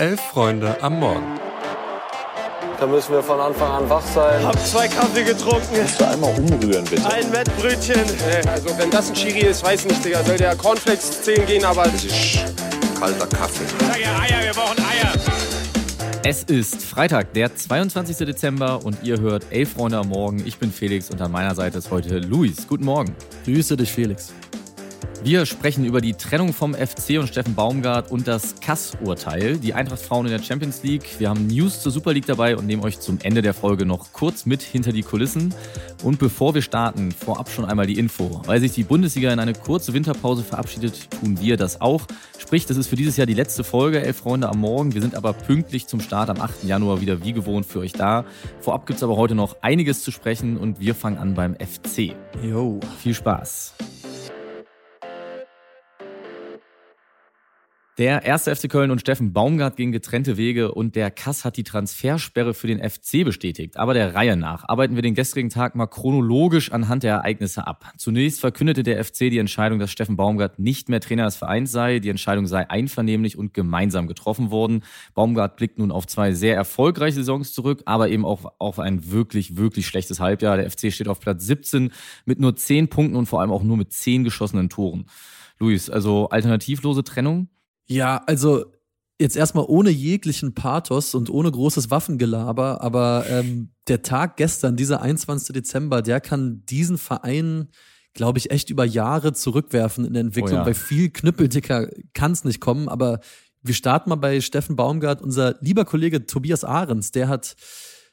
Elf 0.00 0.18
Freunde 0.18 0.82
am 0.82 0.98
Morgen. 0.98 1.38
Da 2.78 2.86
müssen 2.86 3.12
wir 3.12 3.22
von 3.22 3.38
Anfang 3.38 3.70
an 3.70 3.90
wach 3.90 4.00
sein. 4.00 4.42
Hab 4.46 4.58
zwei 4.66 4.88
Kaffee 4.88 5.24
getrunken. 5.24 5.74
Kannst 5.76 6.00
du 6.00 6.08
einmal 6.08 6.30
umrühren, 6.38 6.86
bitte? 6.86 7.04
Ein 7.04 7.30
Wettbrötchen. 7.30 8.00
Also 8.48 8.78
wenn 8.78 8.90
das 8.90 9.10
ein 9.10 9.14
Chiri 9.14 9.40
ist, 9.40 9.62
weiß 9.62 9.84
nicht, 9.84 10.02
Digga. 10.02 10.24
Soll 10.24 10.38
der 10.38 10.56
Cornflakes 10.56 11.20
zählen 11.20 11.44
gehen, 11.44 11.66
aber... 11.66 11.82
Das 11.82 12.02
ist 12.02 12.38
kalter 12.98 13.26
Kaffee. 13.26 13.66
Sag 13.78 14.00
ja 14.00 14.18
Eier, 14.20 14.42
wir 14.42 14.52
brauchen 14.54 14.78
Eier. 14.78 15.12
Es 16.24 16.44
ist 16.44 16.82
Freitag, 16.82 17.34
der 17.34 17.54
22. 17.54 18.16
Dezember 18.26 18.82
und 18.82 19.02
ihr 19.02 19.20
hört 19.20 19.44
Elf 19.50 19.74
Freunde 19.74 19.98
am 19.98 20.08
Morgen. 20.08 20.42
Ich 20.46 20.56
bin 20.56 20.72
Felix 20.72 21.10
und 21.10 21.20
an 21.20 21.30
meiner 21.30 21.54
Seite 21.54 21.76
ist 21.76 21.90
heute 21.90 22.20
Luis. 22.20 22.66
Guten 22.66 22.86
Morgen. 22.86 23.14
Grüße 23.44 23.76
dich, 23.76 23.92
Felix. 23.92 24.32
Wir 25.22 25.44
sprechen 25.44 25.84
über 25.84 26.00
die 26.00 26.14
Trennung 26.14 26.54
vom 26.54 26.72
FC 26.72 27.18
und 27.18 27.28
Steffen 27.28 27.54
Baumgart 27.54 28.10
und 28.10 28.26
das 28.26 28.54
Kass-Urteil, 28.60 29.58
die 29.58 29.74
Eintracht-Frauen 29.74 30.24
in 30.24 30.32
der 30.32 30.42
Champions 30.42 30.82
League. 30.82 31.18
Wir 31.18 31.28
haben 31.28 31.46
News 31.46 31.82
zur 31.82 31.92
Super 31.92 32.14
League 32.14 32.24
dabei 32.24 32.56
und 32.56 32.66
nehmen 32.66 32.82
euch 32.82 33.00
zum 33.00 33.18
Ende 33.22 33.42
der 33.42 33.52
Folge 33.52 33.84
noch 33.84 34.14
kurz 34.14 34.46
mit 34.46 34.62
hinter 34.62 34.92
die 34.92 35.02
Kulissen. 35.02 35.54
Und 36.02 36.18
bevor 36.18 36.54
wir 36.54 36.62
starten, 36.62 37.12
vorab 37.12 37.50
schon 37.50 37.66
einmal 37.66 37.86
die 37.86 37.98
Info. 37.98 38.40
Weil 38.46 38.60
sich 38.60 38.72
die 38.72 38.82
Bundesliga 38.82 39.30
in 39.30 39.38
eine 39.38 39.52
kurze 39.52 39.92
Winterpause 39.92 40.42
verabschiedet, 40.42 41.10
tun 41.10 41.38
wir 41.38 41.58
das 41.58 41.82
auch. 41.82 42.06
Sprich, 42.38 42.64
das 42.64 42.78
ist 42.78 42.86
für 42.86 42.96
dieses 42.96 43.18
Jahr 43.18 43.26
die 43.26 43.34
letzte 43.34 43.62
Folge, 43.62 44.02
Elf 44.02 44.16
Freunde 44.16 44.48
am 44.48 44.60
Morgen. 44.60 44.94
Wir 44.94 45.02
sind 45.02 45.14
aber 45.14 45.34
pünktlich 45.34 45.86
zum 45.86 46.00
Start 46.00 46.30
am 46.30 46.40
8. 46.40 46.64
Januar 46.64 47.02
wieder 47.02 47.22
wie 47.22 47.34
gewohnt 47.34 47.66
für 47.66 47.80
euch 47.80 47.92
da. 47.92 48.24
Vorab 48.60 48.86
gibt 48.86 48.96
es 48.96 49.02
aber 49.02 49.16
heute 49.16 49.34
noch 49.34 49.56
einiges 49.60 50.02
zu 50.02 50.10
sprechen 50.10 50.56
und 50.56 50.80
wir 50.80 50.94
fangen 50.94 51.18
an 51.18 51.34
beim 51.34 51.56
FC. 51.56 52.14
Jo. 52.42 52.80
Viel 53.02 53.14
Spaß. 53.14 53.74
Der 57.98 58.22
erste 58.22 58.54
FC 58.54 58.70
Köln 58.70 58.90
und 58.90 59.00
Steffen 59.00 59.32
Baumgart 59.32 59.76
gehen 59.76 59.92
getrennte 59.92 60.36
Wege 60.36 60.72
und 60.72 60.96
der 60.96 61.10
Kass 61.10 61.44
hat 61.44 61.56
die 61.56 61.64
Transfersperre 61.64 62.54
für 62.54 62.66
den 62.66 62.78
FC 62.78 63.24
bestätigt. 63.24 63.76
Aber 63.76 63.92
der 63.92 64.14
Reihe 64.14 64.36
nach 64.36 64.66
arbeiten 64.68 64.94
wir 64.94 65.02
den 65.02 65.14
gestrigen 65.14 65.50
Tag 65.50 65.74
mal 65.74 65.86
chronologisch 65.86 66.72
anhand 66.72 67.02
der 67.02 67.16
Ereignisse 67.16 67.66
ab. 67.66 67.92
Zunächst 67.98 68.40
verkündete 68.40 68.84
der 68.84 69.04
FC 69.04 69.28
die 69.28 69.38
Entscheidung, 69.38 69.80
dass 69.80 69.90
Steffen 69.90 70.16
Baumgart 70.16 70.58
nicht 70.58 70.88
mehr 70.88 71.00
Trainer 71.00 71.24
des 71.24 71.36
Vereins 71.36 71.72
sei. 71.72 71.98
Die 71.98 72.08
Entscheidung 72.08 72.46
sei 72.46 72.70
einvernehmlich 72.70 73.36
und 73.36 73.52
gemeinsam 73.52 74.06
getroffen 74.06 74.50
worden. 74.50 74.82
Baumgart 75.14 75.56
blickt 75.56 75.78
nun 75.78 75.90
auf 75.90 76.06
zwei 76.06 76.32
sehr 76.32 76.54
erfolgreiche 76.54 77.16
Saisons 77.16 77.52
zurück, 77.52 77.82
aber 77.84 78.08
eben 78.08 78.24
auch 78.24 78.52
auf 78.58 78.78
ein 78.78 79.10
wirklich, 79.10 79.56
wirklich 79.56 79.86
schlechtes 79.86 80.20
Halbjahr. 80.20 80.56
Der 80.56 80.70
FC 80.70 80.92
steht 80.92 81.08
auf 81.08 81.20
Platz 81.20 81.44
17 81.44 81.90
mit 82.24 82.40
nur 82.40 82.56
10 82.56 82.88
Punkten 82.88 83.16
und 83.16 83.26
vor 83.26 83.40
allem 83.40 83.50
auch 83.50 83.64
nur 83.64 83.76
mit 83.76 83.92
10 83.92 84.24
geschossenen 84.24 84.70
Toren. 84.70 85.06
Luis, 85.58 85.90
also 85.90 86.30
alternativlose 86.30 87.04
Trennung? 87.04 87.48
Ja, 87.90 88.22
also 88.26 88.66
jetzt 89.20 89.36
erstmal 89.36 89.64
ohne 89.66 89.90
jeglichen 89.90 90.54
Pathos 90.54 91.14
und 91.14 91.28
ohne 91.28 91.50
großes 91.50 91.90
Waffengelaber, 91.90 92.80
aber 92.80 93.26
ähm, 93.28 93.70
der 93.88 94.02
Tag 94.02 94.36
gestern, 94.36 94.76
dieser 94.76 95.02
21. 95.02 95.52
Dezember, 95.52 96.00
der 96.00 96.20
kann 96.20 96.64
diesen 96.66 96.98
Verein, 96.98 97.68
glaube 98.14 98.38
ich, 98.38 98.50
echt 98.50 98.70
über 98.70 98.84
Jahre 98.84 99.32
zurückwerfen 99.32 100.04
in 100.04 100.14
der 100.14 100.22
Entwicklung, 100.22 100.54
Oh 100.54 100.60
ja. 100.60 100.66
weil 100.66 100.74
viel 100.74 101.10
knüppeldicker 101.10 101.88
kann 102.14 102.32
es 102.32 102.44
nicht 102.44 102.60
kommen, 102.60 102.88
aber 102.88 103.20
wir 103.62 103.74
starten 103.74 104.08
mal 104.08 104.16
bei 104.16 104.40
Steffen 104.40 104.76
Baumgart. 104.76 105.20
Unser 105.20 105.56
lieber 105.60 105.84
Kollege 105.84 106.24
Tobias 106.26 106.64
Ahrens, 106.64 107.10
der 107.10 107.28
hat 107.28 107.56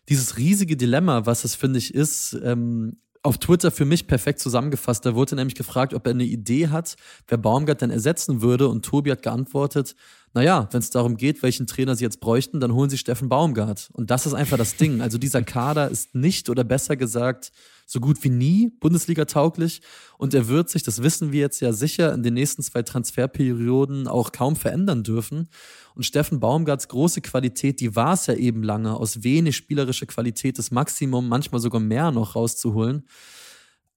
dieses 0.09 0.37
riesige 0.37 0.75
Dilemma, 0.75 1.25
was 1.25 1.43
es, 1.43 1.55
finde 1.55 1.79
ich, 1.79 1.93
ist, 1.93 2.37
ähm, 2.43 2.97
auf 3.27 3.37
Twitter 3.37 3.71
für 3.71 3.85
mich 3.85 4.07
perfekt 4.07 4.39
zusammengefasst. 4.39 5.05
Da 5.05 5.13
wurde 5.13 5.35
nämlich 5.35 5.55
gefragt, 5.55 5.93
ob 5.93 6.07
er 6.07 6.11
eine 6.11 6.23
Idee 6.23 6.69
hat, 6.69 6.95
wer 7.27 7.37
Baumgart 7.37 7.81
denn 7.81 7.91
ersetzen 7.91 8.41
würde. 8.41 8.69
Und 8.69 8.85
Tobi 8.85 9.11
hat 9.11 9.21
geantwortet, 9.21 9.95
naja, 10.37 10.69
wenn 10.69 10.81
es 10.81 10.91
darum 10.91 11.17
geht, 11.17 11.41
welchen 11.41 11.65
Trainer 11.65 11.95
sie 11.95 12.03
jetzt 12.03 12.19
bräuchten, 12.19 12.59
dann 12.59 12.71
holen 12.71 12.91
sie 12.91 12.99
Steffen 12.99 13.27
Baumgart. 13.27 13.89
Und 13.93 14.11
das 14.11 14.27
ist 14.27 14.35
einfach 14.35 14.55
das 14.55 14.75
Ding. 14.75 15.01
Also 15.01 15.17
dieser 15.17 15.41
Kader 15.41 15.89
ist 15.89 16.13
nicht 16.13 16.47
oder 16.49 16.63
besser 16.63 16.95
gesagt 16.95 17.51
so 17.87 17.99
gut 17.99 18.23
wie 18.23 18.29
nie 18.29 18.69
Bundesliga 18.79 19.25
tauglich. 19.25 19.81
Und 20.19 20.35
er 20.35 20.47
wird 20.47 20.69
sich, 20.69 20.83
das 20.83 21.01
wissen 21.01 21.31
wir 21.31 21.39
jetzt 21.39 21.59
ja 21.59 21.73
sicher, 21.73 22.13
in 22.13 22.21
den 22.21 22.35
nächsten 22.35 22.61
zwei 22.61 22.83
Transferperioden 22.83 24.07
auch 24.07 24.31
kaum 24.31 24.55
verändern 24.55 25.01
dürfen. 25.01 25.49
Und 25.95 26.03
Steffen 26.03 26.39
Baumgarts 26.39 26.87
große 26.87 27.21
Qualität, 27.21 27.79
die 27.79 27.95
war 27.95 28.13
es 28.13 28.27
ja 28.27 28.35
eben 28.35 28.61
lange, 28.61 28.95
aus 28.95 29.23
wenig 29.23 29.55
spielerischer 29.55 30.05
Qualität 30.05 30.59
das 30.59 30.69
Maximum, 30.69 31.27
manchmal 31.27 31.61
sogar 31.61 31.81
mehr 31.81 32.11
noch 32.11 32.35
rauszuholen. 32.35 33.07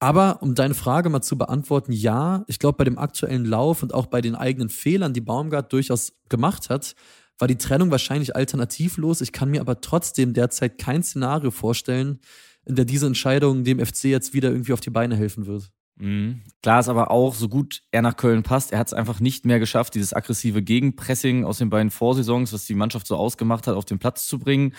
Aber 0.01 0.43
um 0.43 0.55
deine 0.55 0.73
Frage 0.73 1.11
mal 1.11 1.21
zu 1.21 1.37
beantworten, 1.37 1.93
ja, 1.93 2.43
ich 2.49 2.59
glaube, 2.59 2.79
bei 2.79 2.85
dem 2.85 2.99
aktuellen 2.99 3.45
Lauf 3.45 3.83
und 3.83 3.93
auch 3.93 4.07
bei 4.07 4.23
den 4.23 4.35
eigenen 4.35 4.71
Fehlern, 4.71 5.13
die 5.13 5.21
Baumgart 5.21 5.73
durchaus 5.75 6.15
gemacht 6.31 6.71
hat, 6.71 6.95
war 7.39 7.49
die 7.49 7.59
Trennung 7.59 7.91
wahrscheinlich 7.91 8.35
alternativlos. 8.35 9.21
Ich 9.21 9.33
kann 9.33 9.51
mir 9.51 9.61
aber 9.61 9.83
trotzdem 9.83 10.33
derzeit 10.33 10.79
kein 10.79 11.03
Szenario 11.03 11.51
vorstellen, 11.51 12.21
in 12.65 12.77
der 12.77 12.87
diese 12.87 13.07
Entscheidung 13.07 13.63
dem 13.65 13.79
FC 13.79 14.05
jetzt 14.05 14.33
wieder 14.33 14.51
irgendwie 14.51 14.73
auf 14.73 14.81
die 14.81 14.91
Beine 14.91 15.17
helfen 15.17 15.47
wird. 15.47 15.71
Mhm. 16.01 16.41
Klar 16.63 16.81
ist 16.81 16.89
aber 16.89 17.11
auch, 17.11 17.35
so 17.35 17.49
gut 17.49 17.83
er 17.91 18.03
nach 18.03 18.17
Köln 18.17 18.43
passt, 18.43 18.73
er 18.73 18.79
hat 18.79 18.87
es 18.89 18.93
einfach 18.93 19.21
nicht 19.21 19.45
mehr 19.45 19.59
geschafft, 19.59 19.95
dieses 19.95 20.13
aggressive 20.13 20.63
Gegenpressing 20.63 21.45
aus 21.45 21.59
den 21.59 21.71
beiden 21.71 21.91
Vorsaisons, 21.91 22.53
was 22.53 22.65
die 22.65 22.75
Mannschaft 22.75 23.07
so 23.07 23.17
ausgemacht 23.17 23.67
hat, 23.67 23.77
auf 23.77 23.85
den 23.85 23.99
Platz 23.99 24.27
zu 24.27 24.39
bringen. 24.39 24.75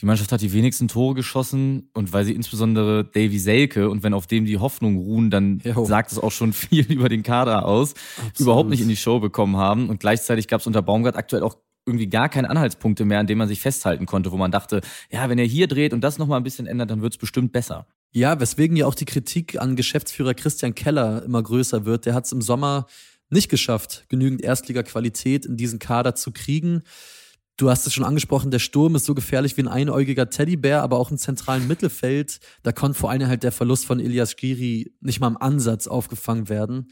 Die 0.00 0.06
Mannschaft 0.06 0.32
hat 0.32 0.40
die 0.40 0.52
wenigsten 0.52 0.88
Tore 0.88 1.14
geschossen 1.14 1.90
und 1.92 2.12
weil 2.12 2.24
sie 2.24 2.32
insbesondere 2.32 3.04
Davy 3.04 3.38
Selke 3.38 3.90
und 3.90 4.02
wenn 4.02 4.14
auf 4.14 4.26
dem 4.26 4.46
die 4.46 4.58
Hoffnungen 4.58 4.98
ruhen, 4.98 5.30
dann 5.30 5.60
Jo. 5.64 5.84
sagt 5.84 6.10
es 6.10 6.18
auch 6.18 6.32
schon 6.32 6.52
viel 6.54 6.90
über 6.90 7.08
den 7.08 7.22
Kader 7.22 7.66
aus, 7.66 7.94
überhaupt 8.38 8.70
nicht 8.70 8.80
in 8.80 8.88
die 8.88 8.96
Show 8.96 9.20
bekommen 9.20 9.56
haben. 9.56 9.90
Und 9.90 10.00
gleichzeitig 10.00 10.48
gab 10.48 10.60
es 10.60 10.66
unter 10.66 10.82
Baumgart 10.82 11.16
aktuell 11.16 11.42
auch 11.42 11.56
irgendwie 11.84 12.08
gar 12.08 12.28
keine 12.28 12.48
Anhaltspunkte 12.48 13.04
mehr, 13.04 13.18
an 13.18 13.26
denen 13.26 13.38
man 13.38 13.48
sich 13.48 13.60
festhalten 13.60 14.06
konnte, 14.06 14.32
wo 14.32 14.36
man 14.36 14.52
dachte, 14.52 14.80
ja, 15.10 15.28
wenn 15.28 15.38
er 15.38 15.44
hier 15.44 15.66
dreht 15.66 15.92
und 15.92 16.02
das 16.02 16.18
nochmal 16.18 16.38
ein 16.40 16.44
bisschen 16.44 16.66
ändert, 16.66 16.90
dann 16.90 17.02
wird 17.02 17.14
es 17.14 17.18
bestimmt 17.18 17.52
besser. 17.52 17.86
Ja, 18.14 18.38
weswegen 18.38 18.76
ja 18.76 18.86
auch 18.86 18.94
die 18.94 19.06
Kritik 19.06 19.58
an 19.58 19.74
Geschäftsführer 19.74 20.34
Christian 20.34 20.74
Keller 20.74 21.22
immer 21.22 21.42
größer 21.42 21.86
wird. 21.86 22.04
Der 22.04 22.12
hat 22.14 22.26
es 22.26 22.32
im 22.32 22.42
Sommer 22.42 22.86
nicht 23.30 23.48
geschafft, 23.48 24.04
genügend 24.08 24.42
Erstliga-Qualität 24.42 25.46
in 25.46 25.56
diesen 25.56 25.78
Kader 25.78 26.14
zu 26.14 26.30
kriegen. 26.30 26.82
Du 27.56 27.70
hast 27.70 27.86
es 27.86 27.94
schon 27.94 28.04
angesprochen, 28.04 28.50
der 28.50 28.58
Sturm 28.58 28.96
ist 28.96 29.06
so 29.06 29.14
gefährlich 29.14 29.56
wie 29.56 29.62
ein 29.62 29.68
einäugiger 29.68 30.28
Teddybär, 30.28 30.82
aber 30.82 30.98
auch 30.98 31.10
im 31.10 31.16
zentralen 31.16 31.66
Mittelfeld, 31.66 32.40
da 32.62 32.72
konnte 32.72 32.98
vor 32.98 33.10
allem 33.10 33.28
halt 33.28 33.42
der 33.42 33.52
Verlust 33.52 33.86
von 33.86 33.98
Elias 33.98 34.36
Giri 34.36 34.92
nicht 35.00 35.20
mal 35.20 35.28
im 35.28 35.36
Ansatz 35.38 35.86
aufgefangen 35.86 36.50
werden. 36.50 36.90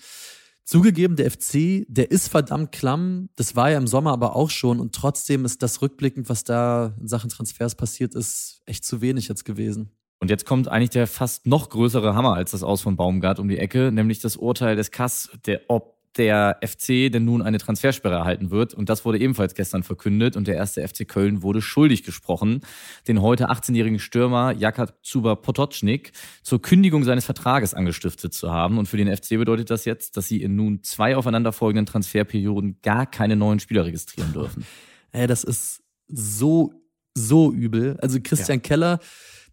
Zugegeben, 0.64 1.16
der 1.16 1.30
FC, 1.30 1.84
der 1.88 2.10
ist 2.10 2.28
verdammt 2.28 2.72
klamm. 2.72 3.28
Das 3.36 3.56
war 3.56 3.70
ja 3.70 3.78
im 3.78 3.88
Sommer 3.88 4.12
aber 4.12 4.36
auch 4.36 4.50
schon. 4.50 4.80
Und 4.80 4.94
trotzdem 4.94 5.44
ist 5.44 5.62
das 5.62 5.82
rückblickend, 5.82 6.28
was 6.28 6.44
da 6.44 6.94
in 7.00 7.08
Sachen 7.08 7.28
Transfers 7.28 7.74
passiert 7.74 8.14
ist, 8.14 8.62
echt 8.66 8.84
zu 8.84 9.00
wenig 9.00 9.28
jetzt 9.28 9.44
gewesen. 9.44 9.90
Und 10.20 10.28
jetzt 10.28 10.44
kommt 10.44 10.68
eigentlich 10.68 10.90
der 10.90 11.06
fast 11.06 11.46
noch 11.46 11.70
größere 11.70 12.14
Hammer 12.14 12.34
als 12.34 12.50
das 12.50 12.62
Aus 12.62 12.82
von 12.82 12.96
Baumgart 12.96 13.38
um 13.38 13.48
die 13.48 13.58
Ecke, 13.58 13.90
nämlich 13.90 14.20
das 14.20 14.36
Urteil 14.36 14.76
des 14.76 14.90
Kass, 14.90 15.30
der, 15.46 15.62
ob 15.68 15.98
der 16.16 16.58
FC 16.62 17.10
denn 17.10 17.24
nun 17.24 17.40
eine 17.40 17.58
Transfersperre 17.58 18.16
erhalten 18.16 18.50
wird. 18.50 18.74
Und 18.74 18.88
das 18.88 19.04
wurde 19.04 19.18
ebenfalls 19.18 19.54
gestern 19.54 19.82
verkündet. 19.82 20.36
Und 20.36 20.46
der 20.46 20.56
erste 20.56 20.86
FC 20.86 21.06
Köln 21.06 21.42
wurde 21.42 21.62
schuldig 21.62 22.02
gesprochen, 22.02 22.60
den 23.06 23.22
heute 23.22 23.50
18-jährigen 23.50 23.98
Stürmer 23.98 24.52
Jakab 24.52 24.98
Zuba 25.02 25.36
Potocznik 25.36 26.12
zur 26.42 26.60
Kündigung 26.60 27.04
seines 27.04 27.24
Vertrages 27.24 27.74
angestiftet 27.74 28.34
zu 28.34 28.50
haben. 28.50 28.78
Und 28.78 28.86
für 28.86 28.96
den 28.96 29.14
FC 29.14 29.30
bedeutet 29.30 29.70
das 29.70 29.84
jetzt, 29.84 30.16
dass 30.16 30.26
sie 30.28 30.42
in 30.42 30.56
nun 30.56 30.82
zwei 30.82 31.16
aufeinanderfolgenden 31.16 31.86
Transferperioden 31.86 32.78
gar 32.82 33.06
keine 33.06 33.36
neuen 33.36 33.60
Spieler 33.60 33.84
registrieren 33.84 34.32
dürfen. 34.32 34.66
Ey, 35.12 35.26
das 35.26 35.44
ist 35.44 35.82
so, 36.08 36.72
so 37.14 37.52
übel. 37.52 37.96
Also 38.00 38.18
Christian 38.22 38.62
Keller, 38.62 38.98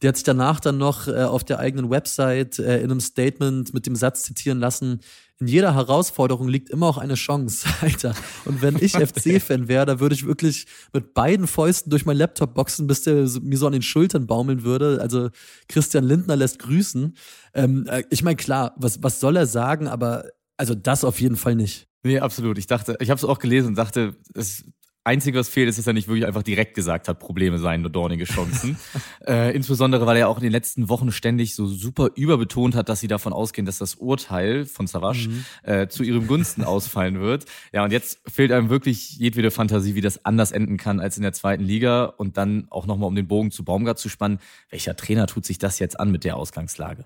der 0.02 0.10
hat 0.10 0.16
sich 0.16 0.24
danach 0.24 0.60
dann 0.60 0.78
noch 0.78 1.08
äh, 1.08 1.24
auf 1.24 1.44
der 1.44 1.60
eigenen 1.60 1.90
Website 1.90 2.60
äh, 2.60 2.78
in 2.78 2.92
einem 2.92 3.00
Statement 3.00 3.74
mit 3.74 3.86
dem 3.86 3.96
Satz 3.96 4.24
zitieren 4.24 4.60
lassen, 4.60 5.02
in 5.40 5.48
jeder 5.48 5.76
Herausforderung 5.76 6.48
liegt 6.48 6.70
immer 6.72 6.88
auch 6.88 6.98
eine 6.98 7.14
Chance, 7.14 7.68
Alter. 7.82 8.16
Und 8.46 8.62
wenn 8.62 8.78
ich 8.78 8.94
FC-Fan 8.94 9.68
wäre, 9.68 9.86
da 9.86 10.00
würde 10.00 10.16
ich 10.16 10.26
wirklich 10.26 10.66
mit 10.94 11.14
beiden 11.14 11.46
Fäusten 11.46 11.90
durch 11.92 12.06
meinen 12.06 12.18
Laptop 12.18 12.56
boxen, 12.56 12.88
bis 12.88 13.04
der 13.04 13.28
mir 13.42 13.58
so 13.58 13.68
an 13.68 13.74
den 13.74 13.84
Schultern 13.84 14.26
baumeln 14.26 14.64
würde. 14.64 15.00
Also 15.00 15.30
Christian 15.68 16.06
Lindner 16.06 16.36
lässt 16.36 16.60
grüßen. 16.60 17.16
Ähm, 17.54 17.86
äh, 17.88 18.04
ich 18.10 18.24
meine, 18.24 18.36
klar, 18.36 18.74
was, 18.78 19.04
was 19.04 19.20
soll 19.20 19.36
er 19.36 19.46
sagen, 19.46 19.88
aber 19.88 20.26
also 20.58 20.74
das 20.74 21.04
auf 21.04 21.22
jeden 21.22 21.36
Fall 21.36 21.56
nicht. 21.56 21.88
Nee, 22.04 22.20
absolut. 22.20 22.58
Ich 22.58 22.68
dachte, 22.68 22.98
ich 23.00 23.10
habe 23.12 23.18
es 23.18 23.26
auch 23.26 23.38
gelesen 23.38 23.70
und 23.70 23.78
dachte, 23.78 24.16
das 24.34 24.64
Einzige, 25.08 25.40
was 25.40 25.50
fehlt, 25.50 25.70
ist, 25.70 25.80
dass 25.80 25.88
er 25.88 25.94
nicht 25.94 26.08
wirklich 26.08 26.26
einfach 26.26 26.44
direkt 26.44 26.76
gesagt 26.76 27.08
hat, 27.08 27.20
Probleme 27.20 27.58
seien 27.58 27.82
nur 27.82 27.90
dornige 27.90 28.26
Chancen. 28.26 28.78
äh, 29.28 29.56
insbesondere, 29.56 30.06
weil 30.06 30.18
er 30.18 30.30
auch 30.30 30.38
in 30.38 30.44
den 30.44 30.52
letzten 30.52 30.90
Wochen 30.90 31.12
ständig 31.12 31.56
so 31.56 31.66
super 31.66 32.12
überbetont 32.16 32.76
hat, 32.76 32.90
dass 32.90 33.00
sie 33.00 33.08
davon 33.08 33.34
ausgehen, 33.34 33.66
dass 33.66 33.78
das 33.78 33.96
Urteil 33.96 34.66
von 34.66 34.86
Savasch 34.86 35.30
äh, 35.64 35.88
zu 35.88 36.04
ihrem 36.04 36.28
Gunsten 36.28 36.64
ausfallen 36.66 37.20
wird. 37.20 37.46
Ja, 37.74 37.84
und 37.84 37.92
jetzt 37.92 38.20
fehlt 38.30 38.52
einem 38.52 38.70
wirklich 38.70 39.18
jedwede 39.18 39.50
Fantasie, 39.50 39.96
wie 39.96 40.02
das 40.02 40.26
anders 40.26 40.52
enden 40.52 40.78
kann 40.78 41.00
als 41.00 41.18
in 41.18 41.24
der 41.24 41.34
zweiten 41.34 41.64
Liga. 41.64 42.06
Und 42.06 42.38
dann 42.38 42.68
auch 42.70 42.86
nochmal, 42.86 43.08
um 43.08 43.16
den 43.16 43.28
Bogen 43.28 43.52
zu 43.52 43.64
Baumgart 43.64 43.98
zu 43.98 44.10
spannen, 44.10 44.40
welcher 44.70 44.96
Trainer 44.96 45.26
tut 45.26 45.46
sich 45.46 45.58
das 45.58 45.80
jetzt 45.80 46.00
an 46.00 46.12
mit 46.12 46.24
der 46.24 46.36
Ausgangslage? 46.36 47.06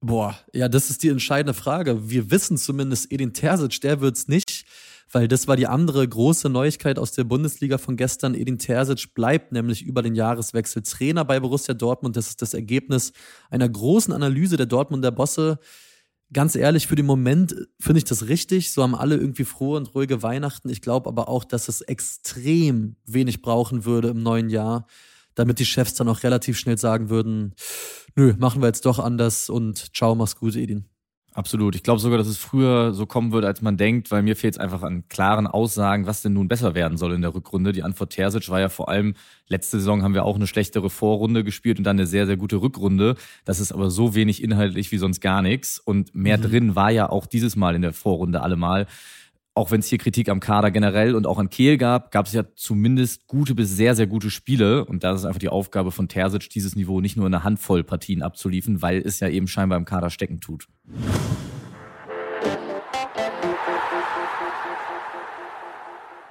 Boah, 0.00 0.38
ja, 0.52 0.68
das 0.68 0.90
ist 0.90 1.02
die 1.02 1.08
entscheidende 1.08 1.54
Frage. 1.54 2.08
Wir 2.08 2.30
wissen 2.30 2.56
zumindest, 2.56 3.10
Edin 3.10 3.32
Terzic, 3.32 3.80
der 3.80 4.00
wird's 4.00 4.28
nicht. 4.28 4.47
Weil 5.10 5.28
das 5.28 5.48
war 5.48 5.56
die 5.56 5.66
andere 5.66 6.06
große 6.06 6.48
Neuigkeit 6.48 6.98
aus 6.98 7.12
der 7.12 7.24
Bundesliga 7.24 7.78
von 7.78 7.96
gestern. 7.96 8.34
Edin 8.34 8.58
Terzic 8.58 9.14
bleibt 9.14 9.52
nämlich 9.52 9.82
über 9.82 10.02
den 10.02 10.14
Jahreswechsel 10.14 10.82
Trainer 10.82 11.24
bei 11.24 11.40
Borussia 11.40 11.74
Dortmund. 11.74 12.16
Das 12.16 12.28
ist 12.28 12.42
das 12.42 12.54
Ergebnis 12.54 13.12
einer 13.50 13.68
großen 13.68 14.12
Analyse 14.12 14.56
der 14.56 14.66
Dortmunder 14.66 15.10
Bosse. 15.10 15.58
Ganz 16.30 16.56
ehrlich, 16.56 16.86
für 16.86 16.96
den 16.96 17.06
Moment 17.06 17.54
finde 17.80 17.98
ich 17.98 18.04
das 18.04 18.28
richtig. 18.28 18.70
So 18.70 18.82
haben 18.82 18.94
alle 18.94 19.16
irgendwie 19.16 19.44
frohe 19.44 19.78
und 19.78 19.94
ruhige 19.94 20.22
Weihnachten. 20.22 20.68
Ich 20.68 20.82
glaube 20.82 21.08
aber 21.08 21.28
auch, 21.28 21.44
dass 21.44 21.68
es 21.68 21.80
extrem 21.80 22.96
wenig 23.06 23.40
brauchen 23.40 23.86
würde 23.86 24.08
im 24.08 24.22
neuen 24.22 24.50
Jahr, 24.50 24.86
damit 25.34 25.58
die 25.58 25.64
Chefs 25.64 25.94
dann 25.94 26.08
auch 26.08 26.22
relativ 26.22 26.58
schnell 26.58 26.76
sagen 26.76 27.08
würden, 27.08 27.54
nö, 28.14 28.34
machen 28.38 28.60
wir 28.60 28.66
jetzt 28.66 28.84
doch 28.84 28.98
anders 28.98 29.48
und 29.48 29.96
ciao, 29.96 30.14
mach's 30.14 30.36
gut, 30.36 30.54
Edin. 30.56 30.97
Absolut. 31.34 31.76
Ich 31.76 31.82
glaube 31.82 32.00
sogar, 32.00 32.18
dass 32.18 32.26
es 32.26 32.38
früher 32.38 32.92
so 32.92 33.06
kommen 33.06 33.32
würde, 33.32 33.46
als 33.46 33.62
man 33.62 33.76
denkt, 33.76 34.10
weil 34.10 34.22
mir 34.22 34.34
fehlt 34.34 34.54
es 34.54 34.58
einfach 34.58 34.82
an 34.82 35.04
klaren 35.08 35.46
Aussagen, 35.46 36.06
was 36.06 36.22
denn 36.22 36.32
nun 36.32 36.48
besser 36.48 36.74
werden 36.74 36.98
soll 36.98 37.12
in 37.12 37.20
der 37.22 37.34
Rückrunde. 37.34 37.72
Die 37.72 37.82
Antwort 37.84 38.10
Terzic 38.10 38.48
war 38.48 38.60
ja 38.60 38.68
vor 38.68 38.88
allem, 38.88 39.14
letzte 39.46 39.78
Saison 39.78 40.02
haben 40.02 40.14
wir 40.14 40.24
auch 40.24 40.36
eine 40.36 40.46
schlechtere 40.46 40.90
Vorrunde 40.90 41.44
gespielt 41.44 41.78
und 41.78 41.84
dann 41.84 41.96
eine 41.96 42.06
sehr, 42.06 42.26
sehr 42.26 42.36
gute 42.36 42.56
Rückrunde. 42.56 43.14
Das 43.44 43.60
ist 43.60 43.72
aber 43.72 43.90
so 43.90 44.14
wenig 44.14 44.42
inhaltlich 44.42 44.90
wie 44.90 44.98
sonst 44.98 45.20
gar 45.20 45.42
nichts. 45.42 45.78
Und 45.78 46.14
mehr 46.14 46.38
mhm. 46.38 46.42
drin 46.42 46.76
war 46.76 46.90
ja 46.90 47.08
auch 47.08 47.26
dieses 47.26 47.54
Mal 47.54 47.76
in 47.76 47.82
der 47.82 47.92
Vorrunde 47.92 48.42
allemal 48.42 48.86
auch 49.58 49.72
wenn 49.72 49.80
es 49.80 49.88
hier 49.88 49.98
Kritik 49.98 50.28
am 50.28 50.38
Kader 50.38 50.70
generell 50.70 51.16
und 51.16 51.26
auch 51.26 51.36
an 51.36 51.50
Kehl 51.50 51.78
gab, 51.78 52.12
gab 52.12 52.26
es 52.26 52.32
ja 52.32 52.44
zumindest 52.54 53.26
gute 53.26 53.56
bis 53.56 53.74
sehr, 53.76 53.96
sehr 53.96 54.06
gute 54.06 54.30
Spiele. 54.30 54.84
Und 54.84 55.02
da 55.02 55.12
ist 55.12 55.24
einfach 55.24 55.40
die 55.40 55.48
Aufgabe 55.48 55.90
von 55.90 56.08
Terzic, 56.08 56.48
dieses 56.50 56.76
Niveau 56.76 57.00
nicht 57.00 57.16
nur 57.16 57.26
in 57.26 57.34
einer 57.34 57.42
Handvoll 57.42 57.82
Partien 57.82 58.22
abzuliefern, 58.22 58.82
weil 58.82 59.02
es 59.04 59.18
ja 59.18 59.28
eben 59.28 59.48
scheinbar 59.48 59.76
im 59.76 59.84
Kader 59.84 60.10
stecken 60.10 60.40
tut. 60.40 60.68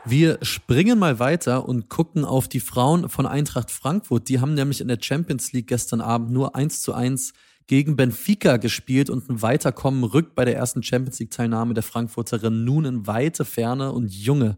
Wir 0.05 0.37
springen 0.41 0.97
mal 0.97 1.19
weiter 1.19 1.67
und 1.67 1.89
gucken 1.89 2.23
auf 2.23 2.47
die 2.47 2.61
Frauen 2.61 3.09
von 3.09 3.25
Eintracht 3.25 3.71
Frankfurt. 3.71 4.29
Die 4.29 4.39
haben 4.39 4.53
nämlich 4.53 4.79
in 4.79 4.87
der 4.87 4.99
Champions 5.01 5.51
League 5.51 5.67
gestern 5.67 5.99
Abend 5.99 6.31
nur 6.31 6.55
1 6.55 6.81
zu 6.81 6.93
1 6.93 7.33
gegen 7.67 7.95
Benfica 7.95 8.57
gespielt 8.57 9.09
und 9.09 9.29
ein 9.29 9.41
Weiterkommen 9.41 10.03
rückt 10.03 10.35
bei 10.35 10.45
der 10.45 10.55
ersten 10.55 10.83
Champions 10.83 11.19
League-Teilnahme 11.19 11.73
der 11.73 11.83
Frankfurterin 11.83 12.63
nun 12.63 12.85
in 12.85 13.07
weite 13.07 13.45
Ferne 13.45 13.91
und 13.91 14.13
Junge. 14.13 14.57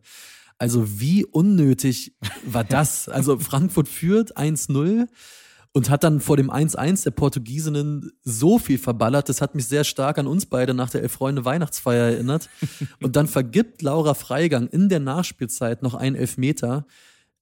Also 0.60 1.00
wie 1.00 1.26
unnötig 1.26 2.16
war 2.46 2.64
das? 2.66 3.10
Also 3.10 3.40
Frankfurt 3.40 3.88
führt 3.88 4.38
1-0 4.38 5.08
und 5.72 5.90
hat 5.90 6.04
dann 6.04 6.20
vor 6.20 6.38
dem 6.38 6.52
1-1 6.52 7.04
der 7.04 7.12
Portugiesinnen 7.12 8.12
so 8.24 8.60
viel 8.60 8.78
verballert. 8.78 9.30
Das 9.30 9.42
hat 9.42 9.56
mich 9.56 9.68
sehr 9.68 9.84
stark 9.84 10.18
an 10.18 10.28
uns 10.28 10.46
beide 10.46 10.74
nach 10.74 10.90
der 10.90 11.02
Elf-Freunde-Weihnachtsfeier 11.04 12.12
erinnert. 12.12 12.50
Und 13.02 13.16
dann 13.16 13.28
vergibt 13.28 13.82
Laura 13.84 14.16
Freigang 14.16 14.68
in 14.68 14.90
der 14.90 15.00
Nachspielzeit 15.00 15.84
noch 15.84 15.94
einen 15.94 16.16
Elfmeter. 16.16 16.88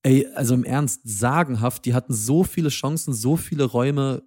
Ey, 0.04 0.28
also 0.36 0.54
im 0.56 0.66
Ernst, 0.66 1.02
sagenhaft. 1.06 1.86
Die 1.86 1.94
hatten 1.94 2.14
so 2.14 2.44
viele 2.44 2.70
Chancen, 2.70 3.14
so 3.14 3.38
viele 3.38 3.64
Räume 3.64 4.24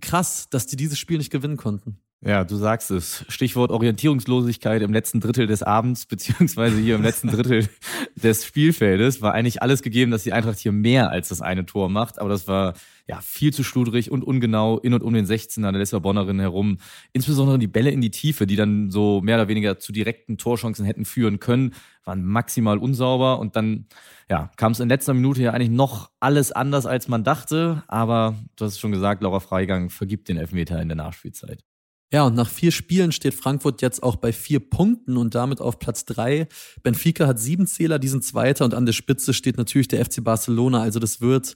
krass, 0.00 0.48
dass 0.50 0.66
die 0.66 0.76
dieses 0.76 0.98
Spiel 0.98 1.18
nicht 1.18 1.30
gewinnen 1.30 1.56
konnten. 1.56 2.00
Ja, 2.20 2.42
du 2.42 2.56
sagst 2.56 2.90
es. 2.90 3.24
Stichwort 3.28 3.70
Orientierungslosigkeit 3.70 4.82
im 4.82 4.92
letzten 4.92 5.20
Drittel 5.20 5.46
des 5.46 5.62
Abends, 5.62 6.04
beziehungsweise 6.06 6.76
hier 6.76 6.96
im 6.96 7.02
letzten 7.02 7.28
Drittel 7.28 7.68
des 8.16 8.44
Spielfeldes, 8.44 9.22
war 9.22 9.34
eigentlich 9.34 9.62
alles 9.62 9.82
gegeben, 9.82 10.10
dass 10.10 10.24
die 10.24 10.32
Eintracht 10.32 10.58
hier 10.58 10.72
mehr 10.72 11.10
als 11.10 11.28
das 11.28 11.42
eine 11.42 11.64
Tor 11.64 11.88
macht. 11.88 12.18
Aber 12.18 12.28
das 12.28 12.48
war 12.48 12.74
ja 13.06 13.20
viel 13.20 13.52
zu 13.52 13.62
schludrig 13.62 14.10
und 14.10 14.24
ungenau 14.24 14.78
in 14.80 14.94
und 14.94 15.04
um 15.04 15.14
den 15.14 15.26
16er 15.26 15.70
der 15.70 15.78
Lissabonnerin 15.78 16.40
herum. 16.40 16.78
Insbesondere 17.12 17.56
die 17.56 17.68
Bälle 17.68 17.90
in 17.90 18.00
die 18.00 18.10
Tiefe, 18.10 18.48
die 18.48 18.56
dann 18.56 18.90
so 18.90 19.20
mehr 19.20 19.36
oder 19.36 19.46
weniger 19.46 19.78
zu 19.78 19.92
direkten 19.92 20.38
Torchancen 20.38 20.84
hätten 20.84 21.04
führen 21.04 21.38
können, 21.38 21.72
waren 22.02 22.24
maximal 22.24 22.78
unsauber. 22.78 23.38
Und 23.38 23.54
dann 23.54 23.86
ja, 24.28 24.50
kam 24.56 24.72
es 24.72 24.80
in 24.80 24.88
letzter 24.88 25.14
Minute 25.14 25.40
ja 25.40 25.52
eigentlich 25.52 25.70
noch 25.70 26.10
alles 26.18 26.50
anders, 26.50 26.84
als 26.84 27.06
man 27.06 27.22
dachte. 27.22 27.84
Aber 27.86 28.34
du 28.56 28.64
hast 28.64 28.72
es 28.72 28.80
schon 28.80 28.90
gesagt, 28.90 29.22
Laura 29.22 29.38
Freigang 29.38 29.88
vergibt 29.88 30.28
den 30.28 30.36
Elfmeter 30.36 30.82
in 30.82 30.88
der 30.88 30.96
Nachspielzeit. 30.96 31.67
Ja, 32.10 32.24
und 32.24 32.34
nach 32.34 32.48
vier 32.48 32.72
Spielen 32.72 33.12
steht 33.12 33.34
Frankfurt 33.34 33.82
jetzt 33.82 34.02
auch 34.02 34.16
bei 34.16 34.32
vier 34.32 34.60
Punkten 34.60 35.18
und 35.18 35.34
damit 35.34 35.60
auf 35.60 35.78
Platz 35.78 36.06
drei. 36.06 36.48
Benfica 36.82 37.26
hat 37.26 37.38
sieben 37.38 37.66
Zähler, 37.66 37.98
die 37.98 38.08
sind 38.08 38.24
Zweiter 38.24 38.64
und 38.64 38.72
an 38.72 38.86
der 38.86 38.94
Spitze 38.94 39.34
steht 39.34 39.58
natürlich 39.58 39.88
der 39.88 40.02
FC 40.02 40.24
Barcelona. 40.24 40.80
Also 40.80 41.00
das 41.00 41.20
wird 41.20 41.54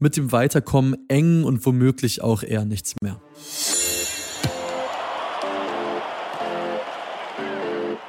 mit 0.00 0.16
dem 0.16 0.32
Weiterkommen 0.32 0.96
eng 1.06 1.44
und 1.44 1.64
womöglich 1.64 2.20
auch 2.20 2.42
eher 2.42 2.64
nichts 2.64 2.96
mehr. 3.00 3.20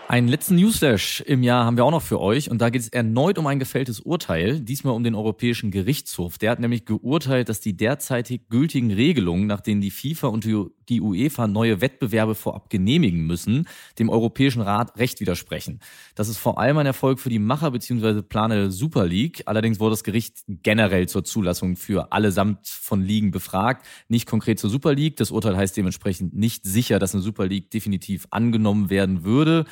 Einen 0.08 0.30
letzten 0.30 0.56
Newsflash 0.56 1.22
im 1.28 1.44
Jahr 1.44 1.66
haben 1.66 1.78
wir 1.78 1.86
auch 1.86 1.92
noch 1.92 2.02
für 2.02 2.20
euch 2.20 2.50
und 2.50 2.60
da 2.60 2.70
geht 2.72 2.82
es 2.82 2.90
erneut 2.90 3.38
um 3.38 3.46
ein 3.46 3.60
gefälltes 3.60 4.00
Urteil, 4.00 4.62
diesmal 4.62 4.96
um 4.96 5.04
den 5.04 5.14
Europäischen 5.14 5.70
Gerichtshof. 5.70 6.40
Der 6.40 6.50
hat 6.50 6.60
nämlich 6.60 6.86
geurteilt, 6.86 7.50
dass 7.50 7.60
die 7.60 7.78
derzeitig 7.78 8.48
gültigen 8.50 8.92
Regelungen, 8.92 9.46
nach 9.46 9.60
denen 9.62 9.82
die 9.82 9.92
FIFA 9.92 10.28
und 10.28 10.46
die 10.46 10.66
UEFA 10.90 11.48
neue 11.48 11.82
Wettbewerbe 11.82 12.36
vorab 12.36 12.70
genehmigen 12.70 13.26
müssen, 13.26 13.68
dem 14.00 14.10
Europäischen 14.10 14.62
Rat 14.62 14.98
recht 14.98 15.20
widersprechen. 15.20 15.80
Das 16.16 16.30
ist 16.30 16.38
vor 16.38 16.60
allem 16.60 16.78
ein 16.78 16.86
Erfolg 16.86 17.20
für 17.20 17.30
die 17.30 17.40
Macher 17.40 17.72
bzw. 17.72 18.22
Planer 18.22 18.56
der 18.56 18.72
Super 18.72 19.06
League. 19.06 19.44
Allerdings 19.46 19.80
wurde 19.80 19.92
das 19.92 20.04
Gericht 20.04 20.40
generell 20.48 21.08
zur 21.08 21.24
Zulassung 21.24 21.76
für 21.76 22.12
allesamt 22.12 22.68
von 22.68 23.02
Ligen 23.02 23.32
befragt, 23.32 23.86
nicht 24.08 24.28
konkret 24.28 24.60
zur 24.60 24.70
Super 24.70 24.94
League. 24.94 25.18
Das 25.18 25.32
Urteil 25.32 25.58
heißt 25.58 25.78
dementsprechend 25.78 26.34
nicht 26.34 26.66
sicher, 26.66 27.00
dass 27.00 27.14
eine 27.14 27.22
Super 27.22 27.48
League 27.48 27.72
definitiv 27.72 28.28
angenommen 28.32 28.90
werden 28.90 29.24
würde. 29.24 29.66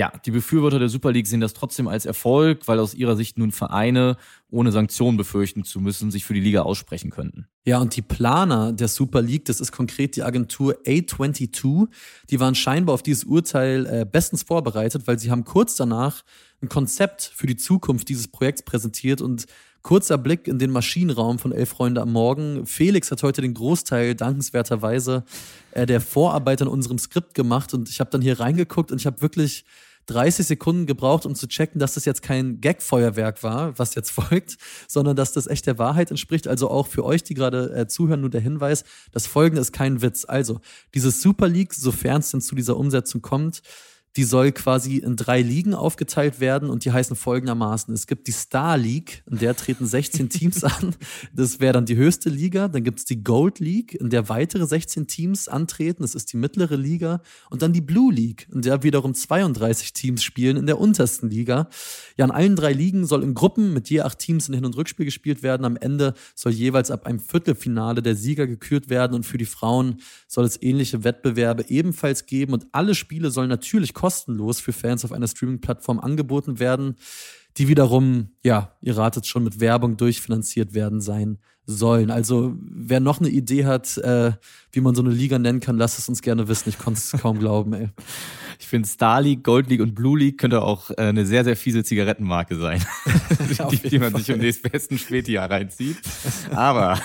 Ja, 0.00 0.10
die 0.24 0.30
Befürworter 0.30 0.78
der 0.78 0.88
Super 0.88 1.12
League 1.12 1.26
sehen 1.26 1.42
das 1.42 1.52
trotzdem 1.52 1.86
als 1.86 2.06
Erfolg, 2.06 2.66
weil 2.66 2.78
aus 2.78 2.94
ihrer 2.94 3.16
Sicht 3.16 3.36
nun 3.36 3.52
Vereine, 3.52 4.16
ohne 4.48 4.72
Sanktionen 4.72 5.18
befürchten 5.18 5.62
zu 5.62 5.78
müssen, 5.78 6.10
sich 6.10 6.24
für 6.24 6.32
die 6.32 6.40
Liga 6.40 6.62
aussprechen 6.62 7.10
könnten. 7.10 7.48
Ja, 7.66 7.80
und 7.80 7.94
die 7.94 8.00
Planer 8.00 8.72
der 8.72 8.88
Super 8.88 9.20
League, 9.20 9.44
das 9.44 9.60
ist 9.60 9.72
konkret 9.72 10.16
die 10.16 10.22
Agentur 10.22 10.78
A22, 10.86 11.88
die 12.30 12.40
waren 12.40 12.54
scheinbar 12.54 12.94
auf 12.94 13.02
dieses 13.02 13.24
Urteil 13.24 13.84
äh, 13.84 14.06
bestens 14.10 14.42
vorbereitet, 14.42 15.02
weil 15.04 15.18
sie 15.18 15.30
haben 15.30 15.44
kurz 15.44 15.76
danach 15.76 16.22
ein 16.62 16.70
Konzept 16.70 17.20
für 17.34 17.46
die 17.46 17.58
Zukunft 17.58 18.08
dieses 18.08 18.26
Projekts 18.26 18.62
präsentiert 18.62 19.20
und 19.20 19.44
Kurzer 19.82 20.18
Blick 20.18 20.46
in 20.46 20.58
den 20.58 20.70
Maschinenraum 20.70 21.38
von 21.38 21.52
Elf 21.52 21.70
Freunde 21.70 22.02
am 22.02 22.12
Morgen. 22.12 22.66
Felix 22.66 23.10
hat 23.10 23.22
heute 23.22 23.40
den 23.40 23.54
Großteil 23.54 24.14
dankenswerterweise 24.14 25.24
äh, 25.72 25.84
der 25.84 26.00
Vorarbeit 26.00 26.60
an 26.62 26.68
unserem 26.68 26.98
Skript 26.98 27.34
gemacht 27.34 27.74
und 27.74 27.88
ich 27.88 28.00
habe 28.00 28.10
dann 28.10 28.20
hier 28.20 28.40
reingeguckt 28.40 28.92
und 28.92 28.98
ich 28.98 29.06
habe 29.06 29.22
wirklich 29.22 29.64
30 30.06 30.46
Sekunden 30.46 30.86
gebraucht, 30.86 31.26
um 31.26 31.34
zu 31.34 31.46
checken, 31.46 31.78
dass 31.78 31.94
das 31.94 32.04
jetzt 32.04 32.22
kein 32.22 32.60
Gag-Feuerwerk 32.60 33.42
war, 33.42 33.78
was 33.78 33.94
jetzt 33.94 34.10
folgt, 34.10 34.56
sondern 34.88 35.16
dass 35.16 35.32
das 35.32 35.46
echt 35.46 35.66
der 35.66 35.78
Wahrheit 35.78 36.10
entspricht. 36.10 36.48
Also 36.48 36.70
auch 36.70 36.86
für 36.86 37.04
euch, 37.04 37.22
die 37.22 37.34
gerade 37.34 37.74
äh, 37.74 37.86
zuhören, 37.86 38.20
nur 38.20 38.30
der 38.30 38.40
Hinweis, 38.40 38.84
das 39.12 39.26
Folgende 39.26 39.60
ist 39.60 39.72
kein 39.72 40.02
Witz. 40.02 40.24
Also, 40.26 40.60
diese 40.94 41.10
Super 41.10 41.48
League, 41.48 41.74
sofern 41.74 42.20
es 42.20 42.30
denn 42.30 42.40
zu 42.40 42.54
dieser 42.54 42.76
Umsetzung 42.76 43.22
kommt, 43.22 43.62
die 44.16 44.24
soll 44.24 44.50
quasi 44.50 44.96
in 44.96 45.14
drei 45.14 45.40
Ligen 45.40 45.72
aufgeteilt 45.72 46.40
werden 46.40 46.68
und 46.68 46.84
die 46.84 46.90
heißen 46.90 47.14
folgendermaßen. 47.14 47.94
Es 47.94 48.08
gibt 48.08 48.26
die 48.26 48.32
Star 48.32 48.76
League, 48.76 49.22
in 49.30 49.38
der 49.38 49.54
treten 49.54 49.86
16 49.86 50.28
Teams 50.30 50.64
an. 50.64 50.96
Das 51.32 51.60
wäre 51.60 51.74
dann 51.74 51.86
die 51.86 51.96
höchste 51.96 52.28
Liga. 52.28 52.66
Dann 52.66 52.82
gibt 52.82 52.98
es 52.98 53.04
die 53.04 53.22
Gold 53.22 53.60
League, 53.60 53.94
in 53.94 54.10
der 54.10 54.28
weitere 54.28 54.66
16 54.66 55.06
Teams 55.06 55.48
antreten. 55.48 56.02
Das 56.02 56.16
ist 56.16 56.32
die 56.32 56.36
mittlere 56.36 56.76
Liga. 56.76 57.22
Und 57.50 57.62
dann 57.62 57.72
die 57.72 57.80
Blue 57.80 58.12
League, 58.12 58.48
in 58.52 58.62
der 58.62 58.82
wiederum 58.82 59.14
32 59.14 59.92
Teams 59.92 60.24
spielen 60.24 60.56
in 60.56 60.66
der 60.66 60.80
untersten 60.80 61.30
Liga. 61.30 61.68
Ja, 62.16 62.24
in 62.24 62.32
allen 62.32 62.56
drei 62.56 62.72
Ligen 62.72 63.06
soll 63.06 63.22
in 63.22 63.34
Gruppen 63.34 63.72
mit 63.72 63.90
je 63.90 64.00
acht 64.00 64.18
Teams 64.18 64.48
ein 64.48 64.54
Hin- 64.54 64.64
und 64.64 64.76
Rückspiel 64.76 65.04
gespielt 65.04 65.44
werden. 65.44 65.64
Am 65.64 65.76
Ende 65.76 66.14
soll 66.34 66.52
jeweils 66.52 66.90
ab 66.90 67.06
einem 67.06 67.20
Viertelfinale 67.20 68.02
der 68.02 68.16
Sieger 68.16 68.48
gekürt 68.48 68.90
werden. 68.90 69.14
Und 69.14 69.24
für 69.24 69.38
die 69.38 69.44
Frauen 69.44 70.00
soll 70.26 70.44
es 70.44 70.60
ähnliche 70.60 71.04
Wettbewerbe 71.04 71.66
ebenfalls 71.68 72.26
geben. 72.26 72.54
Und 72.54 72.66
alle 72.72 72.96
Spiele 72.96 73.30
sollen 73.30 73.48
natürlich 73.48 73.94
kostenlos 74.00 74.60
für 74.60 74.72
Fans 74.72 75.04
auf 75.04 75.12
einer 75.12 75.28
Streaming-Plattform 75.28 76.00
angeboten 76.00 76.58
werden, 76.58 76.96
die 77.58 77.68
wiederum, 77.68 78.30
ja, 78.42 78.74
ihr 78.80 78.96
ratet 78.96 79.26
schon, 79.26 79.44
mit 79.44 79.60
Werbung 79.60 79.98
durchfinanziert 79.98 80.72
werden 80.72 81.02
sein 81.02 81.38
sollen. 81.66 82.10
Also 82.10 82.56
wer 82.58 82.98
noch 83.00 83.20
eine 83.20 83.28
Idee 83.28 83.66
hat, 83.66 83.98
äh, 83.98 84.32
wie 84.72 84.80
man 84.80 84.94
so 84.94 85.02
eine 85.02 85.10
Liga 85.10 85.38
nennen 85.38 85.60
kann, 85.60 85.76
lasst 85.76 85.98
es 85.98 86.08
uns 86.08 86.22
gerne 86.22 86.48
wissen. 86.48 86.70
Ich 86.70 86.78
konnte 86.78 86.98
es 86.98 87.12
kaum 87.20 87.38
glauben, 87.38 87.74
ey. 87.74 87.90
Ich 88.58 88.66
finde 88.66 88.88
Star 88.88 89.20
League, 89.20 89.44
Gold 89.44 89.68
League 89.68 89.82
und 89.82 89.94
Blue 89.94 90.18
League 90.18 90.38
könnte 90.38 90.62
auch 90.62 90.90
äh, 90.92 90.94
eine 90.96 91.26
sehr, 91.26 91.44
sehr 91.44 91.56
fiese 91.56 91.84
Zigarettenmarke 91.84 92.56
sein, 92.56 92.82
die, 93.70 93.88
die, 93.90 93.98
man 93.98 94.14
sich 94.14 94.30
im 94.30 94.38
nächsten 94.38 94.70
besten 94.70 94.96
Spätjahr 94.96 95.50
reinzieht. 95.50 95.98
Aber 96.52 96.98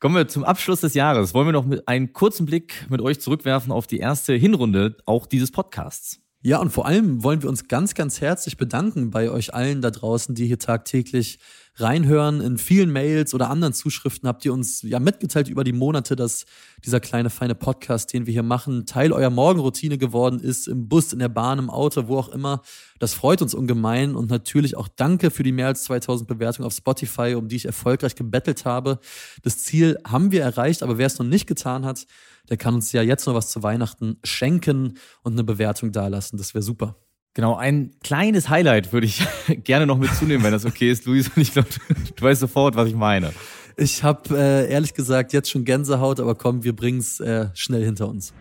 kommen 0.00 0.14
wir 0.14 0.28
zum 0.28 0.44
Abschluss 0.44 0.80
des 0.80 0.94
Jahres. 0.94 1.34
Wollen 1.34 1.48
wir 1.48 1.52
noch 1.52 1.66
einen 1.86 2.12
kurzen 2.12 2.46
Blick 2.46 2.86
mit 2.88 3.00
euch 3.00 3.20
zurückwerfen 3.20 3.72
auf 3.72 3.86
die 3.86 3.98
erste 3.98 4.34
Hinrunde 4.34 4.96
auch 5.06 5.26
dieses 5.26 5.50
Podcasts. 5.50 6.20
Ja, 6.40 6.58
und 6.58 6.70
vor 6.70 6.86
allem 6.86 7.24
wollen 7.24 7.42
wir 7.42 7.48
uns 7.48 7.66
ganz, 7.66 7.94
ganz 7.94 8.20
herzlich 8.20 8.56
bedanken 8.56 9.10
bei 9.10 9.30
euch 9.30 9.54
allen 9.54 9.82
da 9.82 9.90
draußen, 9.90 10.36
die 10.36 10.46
hier 10.46 10.60
tagtäglich 10.60 11.40
reinhören. 11.80 12.40
In 12.40 12.58
vielen 12.58 12.90
Mails 12.90 13.34
oder 13.34 13.50
anderen 13.50 13.72
Zuschriften 13.72 14.28
habt 14.28 14.44
ihr 14.44 14.52
uns 14.52 14.82
ja 14.82 15.00
mitgeteilt 15.00 15.48
über 15.48 15.64
die 15.64 15.72
Monate, 15.72 16.16
dass 16.16 16.44
dieser 16.84 17.00
kleine 17.00 17.30
feine 17.30 17.54
Podcast, 17.54 18.12
den 18.12 18.26
wir 18.26 18.32
hier 18.32 18.42
machen, 18.42 18.86
Teil 18.86 19.12
eurer 19.12 19.30
Morgenroutine 19.30 19.98
geworden 19.98 20.40
ist, 20.40 20.68
im 20.68 20.88
Bus, 20.88 21.12
in 21.12 21.18
der 21.18 21.28
Bahn, 21.28 21.58
im 21.58 21.70
Auto, 21.70 22.08
wo 22.08 22.18
auch 22.18 22.28
immer. 22.28 22.62
Das 22.98 23.14
freut 23.14 23.42
uns 23.42 23.54
ungemein 23.54 24.14
und 24.14 24.30
natürlich 24.30 24.76
auch 24.76 24.88
danke 24.88 25.30
für 25.30 25.42
die 25.42 25.52
mehr 25.52 25.68
als 25.68 25.84
2000 25.84 26.28
Bewertungen 26.28 26.66
auf 26.66 26.74
Spotify, 26.74 27.34
um 27.36 27.48
die 27.48 27.56
ich 27.56 27.66
erfolgreich 27.66 28.14
gebettelt 28.14 28.64
habe. 28.64 28.98
Das 29.42 29.58
Ziel 29.58 29.98
haben 30.06 30.32
wir 30.32 30.42
erreicht, 30.42 30.82
aber 30.82 30.98
wer 30.98 31.06
es 31.06 31.18
noch 31.18 31.26
nicht 31.26 31.46
getan 31.46 31.84
hat, 31.84 32.06
der 32.48 32.56
kann 32.56 32.74
uns 32.74 32.92
ja 32.92 33.02
jetzt 33.02 33.26
noch 33.26 33.34
was 33.34 33.50
zu 33.50 33.62
Weihnachten 33.62 34.18
schenken 34.24 34.98
und 35.22 35.32
eine 35.32 35.44
Bewertung 35.44 35.92
dalassen. 35.92 36.38
Das 36.38 36.54
wäre 36.54 36.62
super. 36.62 36.96
Genau, 37.38 37.54
ein 37.54 37.92
kleines 38.02 38.48
Highlight 38.48 38.92
würde 38.92 39.06
ich 39.06 39.24
gerne 39.62 39.86
noch 39.86 39.96
mitzunehmen, 39.96 40.42
wenn 40.42 40.50
das 40.50 40.64
okay 40.64 40.90
ist, 40.90 41.06
Luis. 41.06 41.28
Und 41.28 41.40
ich 41.40 41.52
glaube, 41.52 41.68
du 42.16 42.24
weißt 42.24 42.40
sofort, 42.40 42.74
was 42.74 42.88
ich 42.88 42.96
meine. 42.96 43.32
Ich 43.76 44.02
habe 44.02 44.36
äh, 44.36 44.68
ehrlich 44.68 44.92
gesagt 44.92 45.32
jetzt 45.32 45.48
schon 45.48 45.64
Gänsehaut, 45.64 46.18
aber 46.18 46.34
komm, 46.34 46.64
wir 46.64 46.74
bringen 46.74 46.98
es 46.98 47.20
äh, 47.20 47.46
schnell 47.54 47.84
hinter 47.84 48.08
uns. 48.08 48.32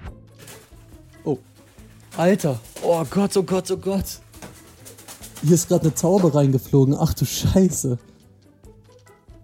Oh, 1.24 1.38
Alter. 2.18 2.60
Oh 2.82 3.06
Gott, 3.08 3.38
oh 3.38 3.44
Gott, 3.44 3.70
oh 3.70 3.78
Gott. 3.78 4.20
Hier 5.44 5.54
ist 5.54 5.68
gerade 5.68 5.84
eine 5.84 5.94
Taube 5.94 6.34
reingeflogen. 6.34 6.96
Ach 7.00 7.14
du 7.14 7.24
Scheiße. 7.24 8.00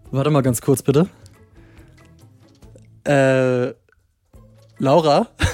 Warte 0.10 0.32
mal 0.32 0.42
ganz 0.42 0.62
kurz, 0.62 0.82
bitte. 0.82 1.08
Äh, 3.04 3.76
Laura? 4.80 5.28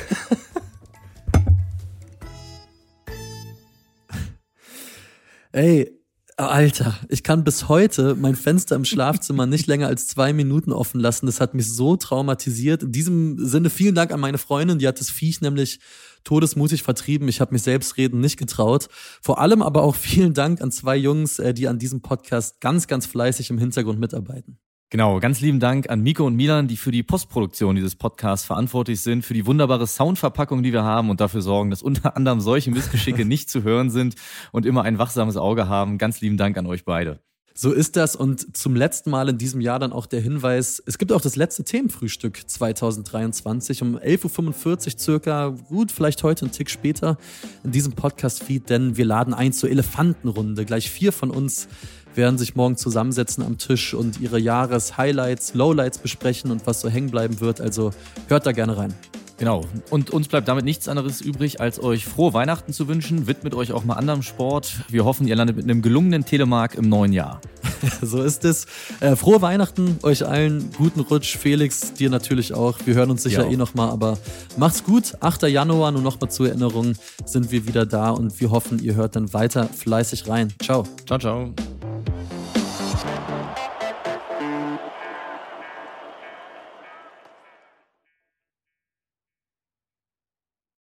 Ey, 5.52 6.00
Alter, 6.38 6.98
ich 7.10 7.24
kann 7.24 7.44
bis 7.44 7.68
heute 7.68 8.16
mein 8.16 8.36
Fenster 8.36 8.76
im 8.76 8.86
Schlafzimmer 8.86 9.46
nicht 9.46 9.68
länger 9.68 9.88
als 9.88 10.08
zwei 10.08 10.32
Minuten 10.32 10.72
offen 10.72 11.02
lassen. 11.02 11.26
Das 11.26 11.42
hat 11.42 11.54
mich 11.54 11.70
so 11.70 11.98
traumatisiert. 11.98 12.84
In 12.84 12.92
diesem 12.92 13.44
Sinne 13.44 13.70
vielen 13.70 13.96
Dank 13.96 14.12
an 14.14 14.20
meine 14.20 14.38
Freundin, 14.38 14.80
die 14.80 14.88
hat 14.88 15.00
das 15.00 15.10
Viech 15.10 15.42
nämlich 15.42 15.80
todesmutig 16.24 16.84
vertrieben. 16.84 17.28
Ich 17.28 17.42
habe 17.42 17.52
mich 17.52 17.64
selbst 17.64 17.98
reden 17.98 18.22
nicht 18.22 18.38
getraut. 18.38 18.88
Vor 19.22 19.40
allem 19.40 19.62
aber 19.62 19.84
auch 19.84 19.96
vielen 19.96 20.34
Dank 20.34 20.62
an 20.62 20.72
zwei 20.72 20.96
Jungs, 20.96 21.40
äh, 21.40 21.54
die 21.54 21.68
an 21.68 21.80
diesem 21.80 22.02
Podcast 22.02 22.62
ganz, 22.62 22.88
ganz 22.88 23.06
fleißig 23.06 23.50
im 23.50 23.58
Hintergrund 23.58 24.00
mitarbeiten. 24.00 24.60
Genau, 24.92 25.20
ganz 25.20 25.40
lieben 25.40 25.60
Dank 25.60 25.88
an 25.92 26.02
Miko 26.02 26.26
und 26.26 26.36
Milan, 26.36 26.68
die 26.68 26.76
für 26.76 26.90
die 26.90 27.04
Postproduktion 27.04 27.76
dieses 27.76 27.96
Podcasts 27.96 28.48
verantwortlich 28.48 29.02
sind, 29.02 29.24
für 29.24 29.36
die 29.36 29.46
wunderbare 29.46 29.86
Soundverpackung, 29.86 30.64
die 30.64 30.74
wir 30.74 30.84
haben 30.84 31.12
und 31.12 31.22
dafür 31.22 31.44
sorgen, 31.44 31.70
dass 31.70 31.84
unter 31.84 32.18
anderem 32.18 32.42
solche 32.42 32.72
Missgeschicke 32.72 33.24
nicht 33.26 33.52
zu 33.52 33.62
hören 33.62 33.92
sind 33.92 34.16
und 34.52 34.66
immer 34.66 34.82
ein 34.82 34.98
wachsames 34.98 35.38
Auge 35.38 35.68
haben. 35.68 36.00
Ganz 36.00 36.22
lieben 36.22 36.38
Dank 36.38 36.58
an 36.58 36.66
euch 36.66 36.86
beide. 36.86 37.20
So 37.62 37.74
ist 37.74 37.98
das 37.98 38.16
und 38.16 38.56
zum 38.56 38.74
letzten 38.74 39.10
Mal 39.10 39.28
in 39.28 39.38
diesem 39.38 39.60
Jahr 39.60 39.80
dann 39.80 39.92
auch 39.92 40.06
der 40.06 40.22
Hinweis, 40.22 40.82
es 40.86 40.98
gibt 40.98 41.12
auch 41.12 41.20
das 41.20 41.36
letzte 41.36 41.66
Themenfrühstück 41.66 42.50
2023 42.50 43.82
um 43.82 43.98
11.45 43.98 44.94
Uhr 44.94 45.00
circa, 45.00 45.50
gut, 45.68 45.92
vielleicht 45.92 46.24
heute 46.24 46.46
einen 46.46 46.54
Tick 46.54 46.70
später 46.70 47.18
in 47.66 47.72
diesem 47.72 47.92
Podcast-Feed, 47.92 48.70
denn 48.70 48.96
wir 48.96 49.04
laden 49.04 49.34
ein 49.34 49.52
zur 49.52 49.70
Elefantenrunde. 49.70 50.64
Gleich 50.64 50.90
vier 50.90 51.12
von 51.12 51.32
uns 51.32 51.68
werden 52.16 52.38
sich 52.38 52.56
morgen 52.56 52.78
zusammensetzen 52.78 53.44
am 53.44 53.58
Tisch 53.58 53.94
und 53.94 54.20
ihre 54.20 54.40
Jahres-Highlights, 54.40 55.54
Lowlights 55.54 56.00
besprechen 56.00 56.52
und 56.52 56.66
was 56.68 56.82
so 56.82 56.90
hängen 56.90 57.12
bleiben 57.12 57.40
wird. 57.40 57.62
Also 57.62 57.92
hört 58.28 58.46
da 58.46 58.52
gerne 58.52 58.78
rein. 58.78 58.94
Genau. 59.40 59.64
Und 59.90 60.12
uns 60.12 60.28
bleibt 60.28 60.50
damit 60.50 60.66
nichts 60.66 60.90
anderes 60.90 61.22
übrig, 61.22 61.62
als 61.62 61.82
euch 61.82 62.04
frohe 62.06 62.34
Weihnachten 62.34 62.74
zu 62.74 62.90
wünschen. 62.90 63.26
Widmet 63.26 63.56
euch 63.56 63.72
auch 63.72 63.86
mal 63.86 63.94
anderem 63.94 64.22
Sport. 64.22 64.74
Wir 64.90 65.06
hoffen, 65.06 65.28
ihr 65.28 65.36
landet 65.36 65.56
mit 65.56 65.64
einem 65.64 65.82
gelungenen 65.82 66.26
Telemark 66.26 66.76
im 66.76 66.90
neuen 66.90 67.14
Jahr. 67.14 67.40
so 68.02 68.22
ist 68.22 68.44
es. 68.44 68.68
Äh, 69.00 69.16
frohe 69.16 69.42
Weihnachten 69.42 69.98
euch 70.04 70.28
allen. 70.28 70.72
Guten 70.78 71.00
Rutsch. 71.00 71.38
Felix, 71.38 71.94
dir 71.94 72.10
natürlich 72.10 72.54
auch. 72.54 72.80
Wir 72.86 72.96
hören 72.96 73.12
uns 73.12 73.24
sicher 73.24 73.46
ja. 73.46 73.52
eh 73.52 73.56
nochmal, 73.56 73.90
aber 73.90 74.18
macht's 74.58 74.84
gut. 74.84 75.16
8. 75.22 75.44
Januar, 75.44 75.92
nur 75.92 76.02
nochmal 76.02 76.30
zur 76.30 76.50
Erinnerung, 76.50 76.96
sind 77.24 77.50
wir 77.50 77.66
wieder 77.66 77.86
da 77.86 78.10
und 78.10 78.38
wir 78.42 78.52
hoffen, 78.52 78.84
ihr 78.84 78.96
hört 78.96 79.16
dann 79.16 79.32
weiter 79.34 79.70
fleißig 79.70 80.28
rein. 80.28 80.54
Ciao. 80.62 80.84
Ciao, 81.06 81.18
ciao. 81.18 81.54